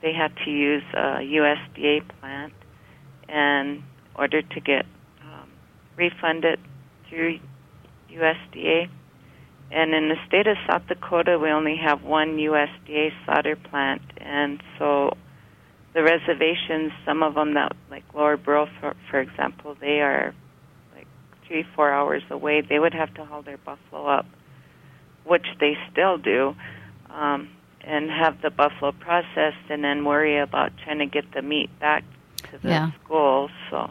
[0.01, 2.53] they had to use a USDA plant
[3.33, 3.83] in
[4.15, 4.85] order to get
[5.25, 5.49] um,
[5.97, 6.61] refunded
[7.09, 7.39] through
[8.11, 8.89] USDA.
[9.71, 14.63] And in the state of South Dakota, we only have one USDA slaughter plant, and
[14.79, 15.17] so
[15.95, 20.35] the reservations, some of them that, like Lower Brule, for, for example, they are
[20.95, 21.07] like
[21.47, 22.61] three, four hours away.
[22.61, 24.27] They would have to haul their buffalo up,
[25.25, 26.55] which they still do,
[27.09, 27.49] um,
[27.81, 32.05] and have the buffalo processed, and then worry about trying to get the meat back
[32.51, 32.91] to the yeah.
[33.05, 33.51] schools.
[33.71, 33.91] So.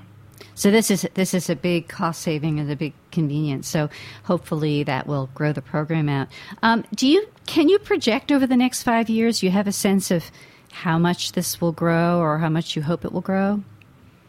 [0.56, 3.68] So this is this is a big cost saving and a big convenience.
[3.68, 3.90] So
[4.24, 6.28] hopefully that will grow the program out.
[6.62, 9.44] Um, do you can you project over the next five years?
[9.44, 10.32] You have a sense of
[10.72, 13.64] how much this will grow or how much you hope it will grow?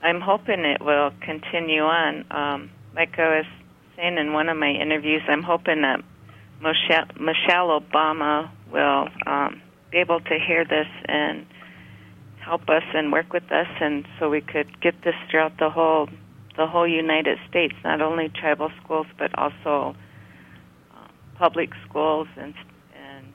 [0.03, 2.25] I'm hoping it will continue on.
[2.31, 3.47] Um, like I was
[3.97, 6.03] saying in one of my interviews, I'm hoping that
[6.61, 11.47] Michelle, Michelle Obama will um, be able to hear this and
[12.45, 16.09] help us and work with us, and so we could get this throughout the whole
[16.57, 19.97] the whole United States, not only tribal schools but also
[20.93, 22.55] uh, public schools and
[22.95, 23.27] and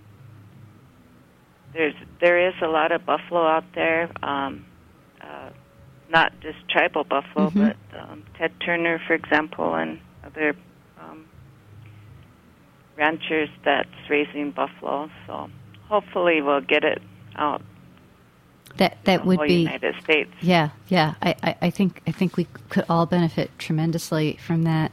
[1.73, 4.65] there's there is a lot of buffalo out there, um,
[5.21, 5.49] uh,
[6.09, 7.67] not just tribal buffalo, mm-hmm.
[7.67, 10.55] but um, Ted Turner, for example, and other
[11.01, 11.25] um,
[12.97, 15.09] ranchers that's raising buffalo.
[15.25, 15.49] So
[15.87, 17.01] hopefully we'll get it
[17.35, 17.61] out
[18.77, 20.31] that that would be United States.
[20.41, 21.15] Yeah, yeah.
[21.21, 24.91] I, I, I, think I think we could all benefit tremendously from that.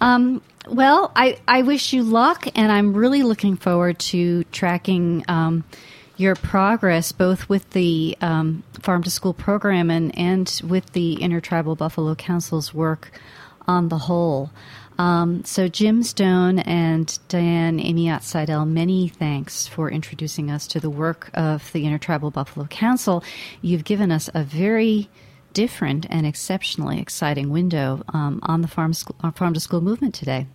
[0.00, 5.64] Um, well, I, I wish you luck, and I'm really looking forward to tracking um,
[6.16, 11.76] your progress, both with the um, Farm to School program and, and with the Intertribal
[11.76, 13.10] Buffalo Council's work
[13.66, 14.50] on the whole.
[14.98, 20.90] Um, so, Jim Stone and Diane Amiot Seidel, many thanks for introducing us to the
[20.90, 23.24] work of the Intertribal Buffalo Council.
[23.62, 25.08] You've given us a very
[25.54, 28.92] different and exceptionally exciting window um, on the farm,
[29.34, 30.46] farm to school movement today.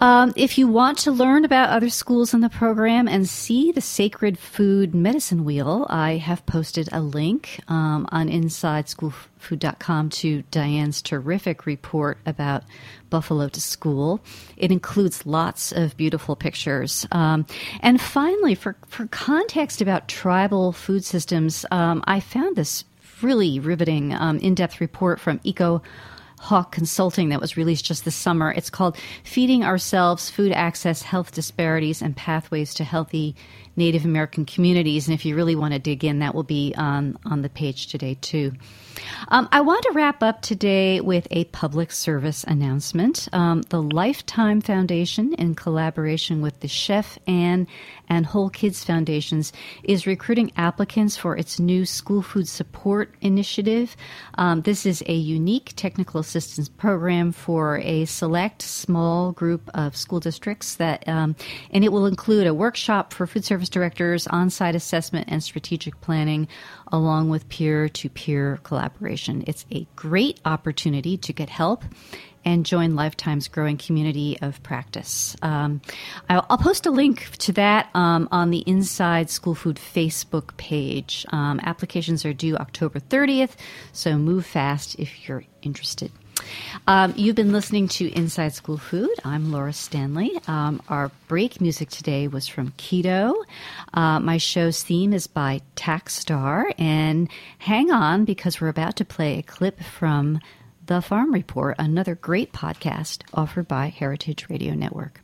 [0.00, 3.80] Um, if you want to learn about other schools in the program and see the
[3.80, 11.66] Sacred Food Medicine Wheel, I have posted a link um, on InsideSchoolFood.com to Diane's terrific
[11.66, 12.62] report about
[13.10, 14.20] Buffalo to School.
[14.56, 17.04] It includes lots of beautiful pictures.
[17.10, 17.44] Um,
[17.80, 22.84] and finally, for, for context about tribal food systems, um, I found this
[23.20, 25.82] really riveting um, in depth report from Echo
[26.38, 28.52] Hawk Consulting that was released just this summer.
[28.52, 33.36] It's called Feeding Ourselves Food Access, Health Disparities, and Pathways to Healthy
[33.76, 35.06] Native American Communities.
[35.06, 37.86] And if you really want to dig in, that will be on, on the page
[37.86, 38.52] today, too.
[39.28, 43.28] Um, I want to wrap up today with a public service announcement.
[43.32, 47.68] Um, the Lifetime Foundation, in collaboration with the Chef Ann
[48.08, 49.52] and Whole Kids Foundations,
[49.82, 53.96] is recruiting applicants for its new school food support initiative.
[54.36, 60.20] Um, this is a unique technical assistance program for a select small group of school
[60.20, 61.36] districts that, um,
[61.70, 66.48] and it will include a workshop for food service directors, on-site assessment, and strategic planning,
[66.92, 69.44] along with peer-to-peer collaboration.
[69.46, 71.84] It's a great opportunity to get help
[72.52, 75.36] and join Lifetime's growing community of practice.
[75.42, 75.80] Um,
[76.30, 81.26] I'll, I'll, post a link to that um, on the Inside School Food Facebook page.
[81.30, 83.52] Um, applications are due October 30th,
[83.92, 86.10] so move fast if you're interested.
[86.86, 89.10] Um, you've been listening to Inside School Food.
[89.24, 90.38] I'm Laura Stanley.
[90.46, 93.34] Um, our break music today was from Keto.
[93.92, 96.72] Uh, my show's theme is by Tax Tackstar.
[96.78, 97.28] And
[97.58, 100.40] hang on because we're about to play a clip from
[100.88, 105.20] The Farm Report, another great podcast offered by Heritage Radio Network.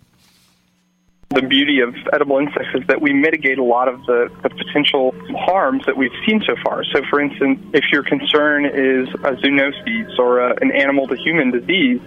[1.30, 5.14] The beauty of edible insects is that we mitigate a lot of the, the potential
[5.34, 6.84] harms that we've seen so far.
[6.92, 11.50] So, for instance, if your concern is a zoonosis or a, an animal to human
[11.50, 11.98] disease,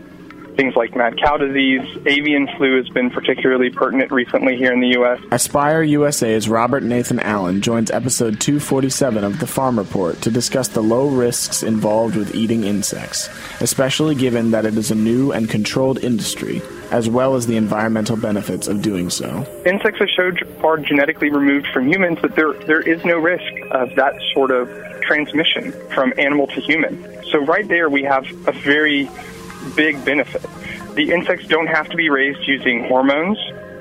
[0.57, 4.89] things like mad cow disease, avian flu has been particularly pertinent recently here in the
[4.89, 5.21] U.S.
[5.31, 10.81] Aspire USA's Robert Nathan Allen joins episode 247 of The Farm Report to discuss the
[10.81, 13.29] low risks involved with eating insects,
[13.61, 18.17] especially given that it is a new and controlled industry, as well as the environmental
[18.17, 19.45] benefits of doing so.
[19.65, 23.93] Insects are so far genetically removed from humans that there, there is no risk of
[23.95, 24.67] that sort of
[25.01, 27.23] transmission from animal to human.
[27.25, 29.09] So, right there, we have a very
[29.67, 30.43] big benefit.
[30.95, 33.37] The insects don't have to be raised using hormones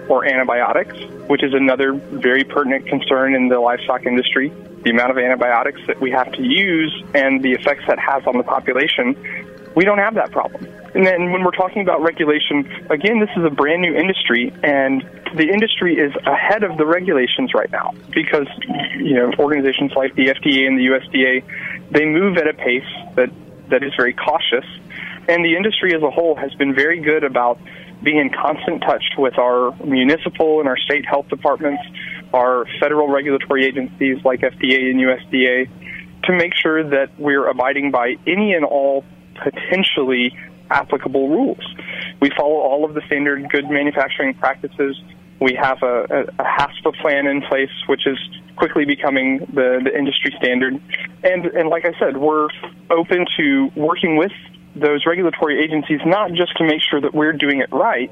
[0.09, 0.97] or antibiotics,
[1.29, 4.53] which is another very pertinent concern in the livestock industry.
[4.83, 8.37] The amount of antibiotics that we have to use and the effects that has on
[8.37, 9.17] the population,
[9.75, 10.67] we don't have that problem.
[10.95, 15.03] And then when we're talking about regulation, again, this is a brand new industry, and
[15.35, 18.47] the industry is ahead of the regulations right now because
[18.97, 21.45] you know organizations like the FDA and the USDA
[21.91, 23.31] they move at a pace that
[23.69, 24.65] that is very cautious
[25.29, 27.59] and the industry as a whole has been very good about
[28.03, 31.83] being in constant touch with our municipal and our state health departments,
[32.33, 35.69] our federal regulatory agencies like FDA and USDA,
[36.25, 39.05] to make sure that we're abiding by any and all
[39.43, 40.37] potentially
[40.71, 41.65] applicable rules.
[42.21, 45.01] We follow all of the standard good manufacturing practices.
[45.41, 48.19] We have a, a, a HACCP plan in place, which is
[48.57, 50.81] quickly becoming the, the industry standard.
[51.23, 52.49] And, and like I said, we're
[52.91, 54.33] open to working with
[54.77, 58.11] those regulatory agencies not just to make sure that we're doing it right,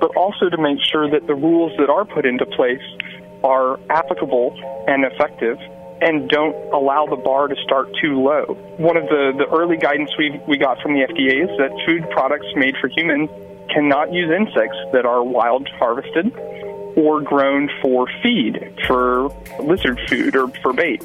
[0.00, 2.82] but also to make sure that the rules that are put into place
[3.42, 4.54] are applicable
[4.86, 5.58] and effective
[6.02, 8.58] and don't allow the bar to start too low.
[8.76, 12.10] One of the, the early guidance we, we got from the FDA is that food
[12.10, 13.30] products made for humans
[13.70, 16.34] cannot use insects that are wild harvested
[16.96, 19.28] or grown for feed, for
[19.60, 21.02] lizard food, or for bait.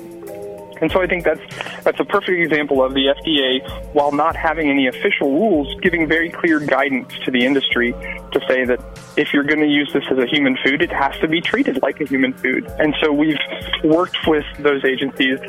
[0.81, 1.41] And so I think that's
[1.83, 6.29] that's a perfect example of the FDA, while not having any official rules, giving very
[6.29, 8.79] clear guidance to the industry to say that
[9.15, 11.81] if you're going to use this as a human food, it has to be treated
[11.81, 12.65] like a human food.
[12.79, 13.39] And so we've
[13.83, 15.39] worked with those agencies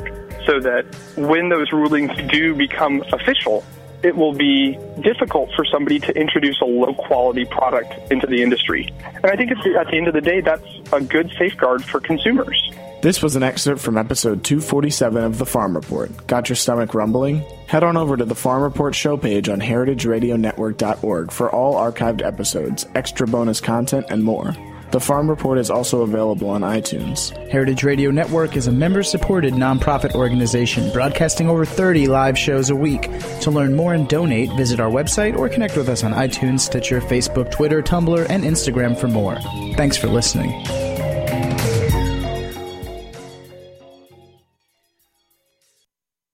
[0.45, 3.63] so that when those rulings do become official,
[4.01, 8.91] it will be difficult for somebody to introduce a low quality product into the industry.
[9.15, 11.83] And I think at the, at the end of the day, that's a good safeguard
[11.83, 12.71] for consumers.
[13.01, 16.27] This was an excerpt from episode 247 of The Farm Report.
[16.27, 17.45] Got your stomach rumbling?
[17.65, 22.87] Head on over to the Farm Report show page on heritageradionetwork.org for all archived episodes,
[22.95, 24.53] extra bonus content, and more.
[24.91, 27.29] The Farm Report is also available on iTunes.
[27.49, 32.75] Heritage Radio Network is a member supported nonprofit organization broadcasting over 30 live shows a
[32.75, 33.03] week.
[33.41, 36.99] To learn more and donate, visit our website or connect with us on iTunes, Stitcher,
[36.99, 39.39] Facebook, Twitter, Tumblr, and Instagram for more.
[39.77, 40.88] Thanks for listening.